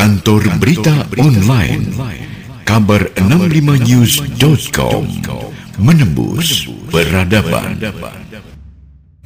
[0.00, 1.84] Kantor Berita Online.
[2.64, 5.04] Kabar 65news.com
[5.76, 7.76] Menembus Peradaban.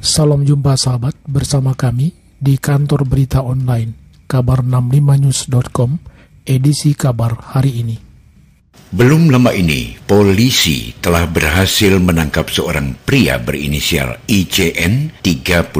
[0.03, 3.95] Salam jumpa sahabat bersama kami di kantor berita online.
[4.27, 5.95] Kabar65news.com
[6.43, 8.04] edisi kabar hari ini.
[8.95, 15.75] Belum lama ini, polisi telah berhasil menangkap seorang pria berinisial ICN 39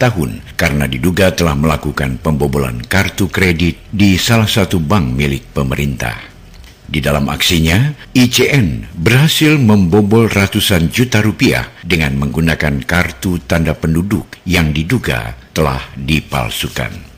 [0.00, 6.16] tahun karena diduga telah melakukan pembobolan kartu kredit di salah satu bank milik pemerintah.
[6.86, 14.70] Di dalam aksinya, ICN berhasil membobol ratusan juta rupiah dengan menggunakan kartu tanda penduduk yang
[14.70, 17.15] diduga telah dipalsukan.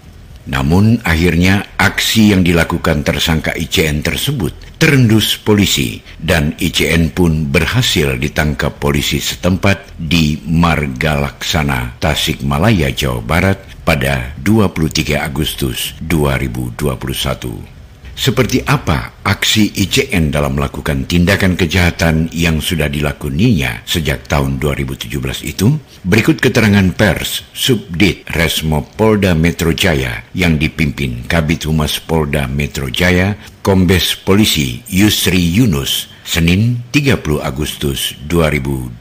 [0.48, 8.80] Namun akhirnya aksi yang dilakukan tersangka ICN tersebut terendus polisi dan ICN pun berhasil ditangkap
[8.80, 17.77] polisi setempat di Marga Laksana, Tasikmalaya, Jawa Barat pada 23 Agustus 2021.
[18.18, 25.06] Seperti apa aksi ICN dalam melakukan tindakan kejahatan yang sudah dilakoninya sejak tahun 2017
[25.46, 25.78] itu?
[26.02, 33.38] Berikut keterangan pers Subdit Resmo Polda Metro Jaya yang dipimpin Kabit Humas Polda Metro Jaya,
[33.62, 38.98] Kombes Polisi Yusri Yunus, Senin 30 Agustus 2021.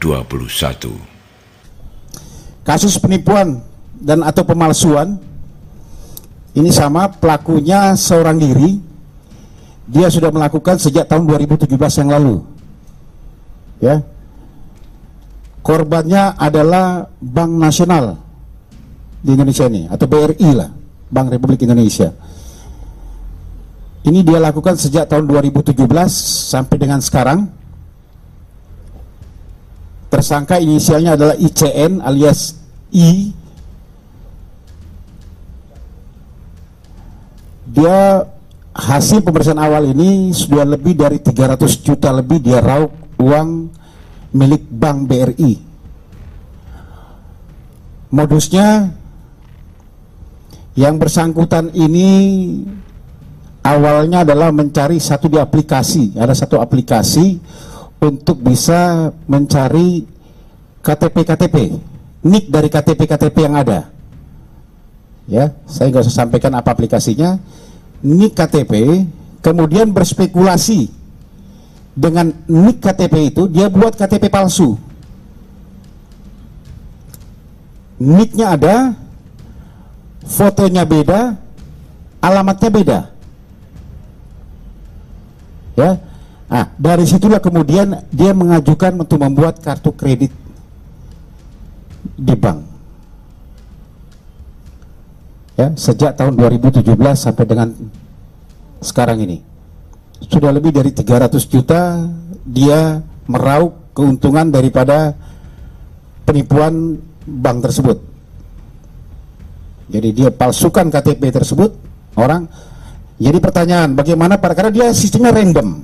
[2.62, 3.66] Kasus penipuan
[3.98, 5.18] dan atau pemalsuan
[6.54, 8.87] ini sama pelakunya seorang diri
[9.88, 11.64] dia sudah melakukan sejak tahun 2017
[12.04, 12.44] yang lalu.
[13.80, 14.04] Ya.
[15.64, 18.20] Korbannya adalah Bank Nasional
[19.24, 20.70] di Indonesia ini atau BRI lah,
[21.08, 22.12] Bank Republik Indonesia.
[24.04, 25.76] Ini dia lakukan sejak tahun 2017
[26.52, 27.48] sampai dengan sekarang.
[30.08, 32.56] Tersangka inisialnya adalah ICN alias
[32.88, 33.36] I.
[37.68, 38.24] Dia
[38.78, 43.74] hasil pemeriksaan awal ini sudah lebih dari 300 juta lebih dia raup uang
[44.30, 45.52] milik Bank BRI.
[48.14, 48.94] Modusnya
[50.78, 52.08] yang bersangkutan ini
[53.66, 57.42] awalnya adalah mencari satu di aplikasi, ada satu aplikasi
[57.98, 60.06] untuk bisa mencari
[60.80, 61.56] KTP-KTP,
[62.30, 63.90] nik dari KTP-KTP yang ada.
[65.28, 67.36] Ya, saya nggak usah sampaikan apa aplikasinya
[68.02, 69.04] nik KTP
[69.42, 70.90] kemudian berspekulasi
[71.98, 74.78] dengan nik KTP itu dia buat KTP palsu.
[77.98, 78.94] Niknya ada
[80.22, 81.34] fotonya beda
[82.22, 83.00] alamatnya beda.
[85.74, 85.90] Ya.
[86.48, 90.30] Nah dari situlah kemudian dia mengajukan untuk membuat kartu kredit
[92.14, 92.67] di bank
[95.58, 96.86] ya sejak tahun 2017
[97.18, 97.68] sampai dengan
[98.78, 99.42] sekarang ini.
[100.30, 102.06] Sudah lebih dari 300 juta
[102.46, 105.18] dia meraup keuntungan daripada
[106.22, 107.98] penipuan bank tersebut.
[109.90, 111.74] Jadi dia palsukan KTP tersebut
[112.14, 112.46] orang.
[113.18, 115.82] Jadi pertanyaan bagaimana pada karena dia sistemnya random.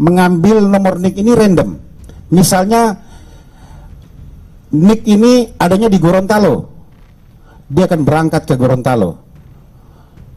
[0.00, 1.78] Mengambil nomor NIK ini random.
[2.34, 2.98] Misalnya
[4.74, 6.79] NIK ini adanya di Gorontalo
[7.70, 9.22] dia akan berangkat ke Gorontalo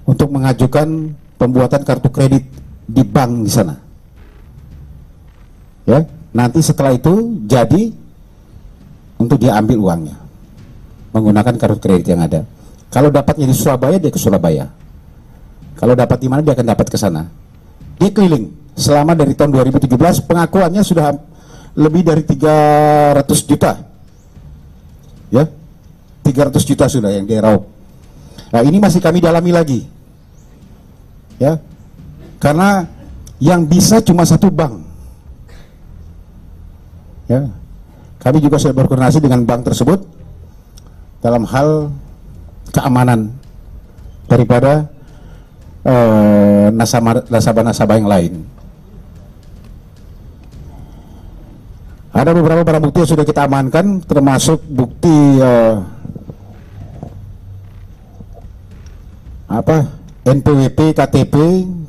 [0.06, 2.46] untuk mengajukan pembuatan kartu kredit
[2.86, 3.76] di bank di sana.
[5.84, 7.92] Ya, nanti setelah itu jadi
[9.18, 10.16] untuk dia ambil uangnya
[11.12, 12.46] menggunakan kartu kredit yang ada.
[12.94, 14.70] Kalau dapatnya di Surabaya dia ke Surabaya.
[15.74, 17.26] Kalau dapat di mana dia akan dapat ke sana.
[17.98, 19.90] Dia keliling selama dari tahun 2017
[20.30, 21.18] pengakuannya sudah
[21.74, 23.82] lebih dari 300 juta.
[25.34, 25.50] Ya,
[26.24, 27.68] 300 juta sudah yang diraup.
[28.50, 29.82] Nah ini masih kami dalami lagi.
[31.42, 31.60] Ya,
[32.40, 32.88] karena
[33.44, 34.80] yang bisa cuma satu bank.
[37.28, 37.52] Ya,
[38.24, 40.06] kami juga sudah berkoordinasi dengan bank tersebut
[41.20, 41.92] dalam hal
[42.72, 43.36] keamanan
[44.28, 44.88] daripada
[45.84, 48.34] eh, nasabah-nasabah yang lain.
[52.14, 55.82] Ada beberapa barang bukti yang sudah kita amankan, termasuk bukti uh,
[59.60, 59.78] apa?
[60.24, 61.36] NPWP, KTP,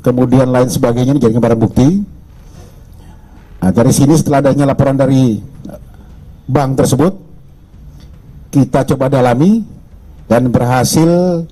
[0.03, 2.03] kemudian lain sebagainya ini jadi barang bukti.
[3.63, 5.39] Nah, dari sini setelah adanya laporan dari
[6.45, 7.13] bank tersebut,
[8.51, 9.65] kita coba dalami
[10.27, 11.43] dan berhasil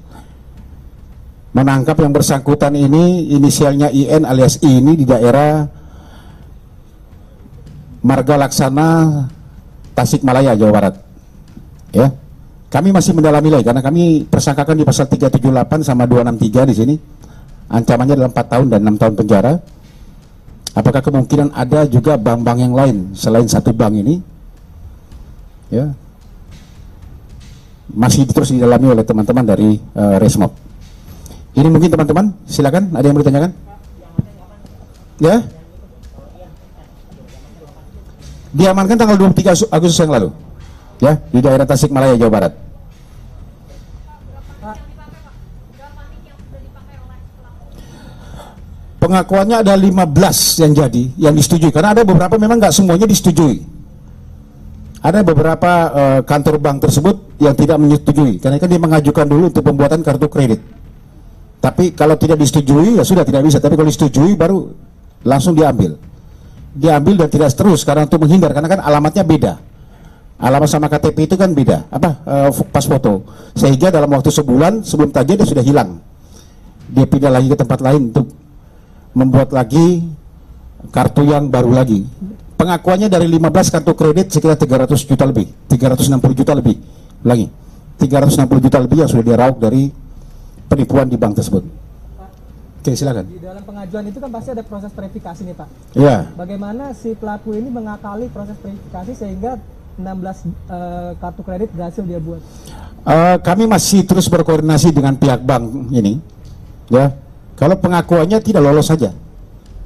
[1.55, 5.65] menangkap yang bersangkutan ini inisialnya IN alias I ini di daerah
[8.03, 8.91] Marga Laksana
[9.95, 10.95] Tasikmalaya Jawa Barat.
[11.93, 12.22] Ya
[12.73, 16.95] kami masih mendalami lagi karena kami persangkakan di pasal 378 sama 263 di sini
[17.69, 19.53] ancamannya adalah 4 tahun dan 6 tahun penjara.
[20.73, 24.25] Apakah kemungkinan ada juga bank-bank yang lain selain satu bank ini?
[25.69, 25.93] Ya.
[27.93, 30.57] Masih terus didalami oleh teman-teman dari uh, Resmob.
[31.53, 33.53] Ini mungkin teman-teman, silakan ada yang mau ditanyakan?
[35.21, 35.45] Ya?
[38.57, 40.33] Diamankan tanggal 23 Agustus yang lalu.
[41.03, 42.53] Ya, di daerah Tasikmalaya, Jawa Barat.
[49.03, 51.75] pengakuannya ada 15 yang jadi yang disetujui.
[51.75, 53.67] Karena ada beberapa memang nggak semuanya disetujui.
[55.03, 58.39] Ada beberapa uh, kantor bank tersebut yang tidak menyetujui.
[58.39, 60.63] Karena kan dia mengajukan dulu untuk pembuatan kartu kredit.
[61.59, 63.59] Tapi kalau tidak disetujui ya sudah tidak bisa.
[63.59, 64.71] Tapi kalau disetujui baru
[65.27, 65.99] langsung diambil.
[66.73, 68.55] Diambil dan tidak terus karena untuk menghindar.
[68.55, 69.72] Karena kan alamatnya beda
[70.43, 73.23] alamat sama KTP itu kan beda apa uh, pas foto
[73.55, 76.03] sehingga dalam waktu sebulan sebelum tadi dia sudah hilang
[76.93, 78.27] dia pindah lagi ke tempat lain untuk
[79.17, 80.05] membuat lagi
[80.93, 82.05] kartu yang baru lagi.
[82.61, 86.77] Pengakuannya dari 15 kartu kredit sekitar 300 juta lebih, 360 juta lebih.
[87.27, 87.47] Lagi,
[87.99, 89.91] 360 juta lebih yang sudah diraup dari
[90.71, 91.65] penipuan di bank tersebut.
[92.83, 93.31] Oke, silakan.
[93.31, 95.69] Di dalam pengajuan itu kan pasti ada proses verifikasi nih, Pak.
[95.95, 96.17] Iya.
[96.35, 99.59] Bagaimana si pelaku ini mengakali proses verifikasi sehingga
[99.99, 102.41] 16 uh, eh, kartu kredit berhasil dia buat?
[103.03, 106.23] Uh, kami masih terus berkoordinasi dengan pihak bank ini,
[106.87, 107.11] ya
[107.59, 109.11] kalau pengakuannya tidak lolos saja,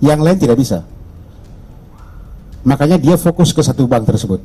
[0.04, 0.84] yang lain tidak bisa.
[2.66, 4.42] Makanya dia fokus ke satu bank tersebut.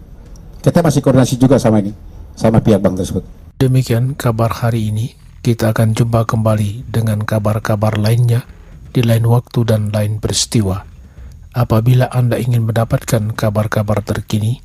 [0.62, 1.92] Kita masih koordinasi juga sama ini,
[2.38, 3.24] sama pihak bank tersebut.
[3.58, 5.18] Demikian kabar hari ini.
[5.42, 8.46] Kita akan jumpa kembali dengan kabar-kabar lainnya
[8.94, 10.86] di lain waktu dan lain peristiwa.
[11.52, 14.62] Apabila Anda ingin mendapatkan kabar-kabar terkini,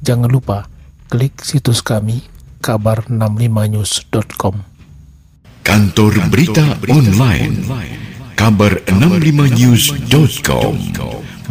[0.00, 0.64] jangan lupa
[1.12, 2.24] klik situs kami
[2.60, 4.54] kabar65news.com.
[5.60, 7.52] Kantor Berita Online
[8.36, 10.74] kabar65news.com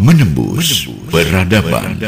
[0.02, 2.00] menembus peradaban.